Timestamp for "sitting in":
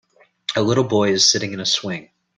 1.31-1.59